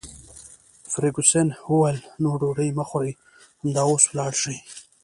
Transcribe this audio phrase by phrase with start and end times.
[0.91, 3.13] فرګوسن وویل: نه، ډوډۍ مه خورئ،
[3.61, 4.57] همدا اوس ولاړ شئ.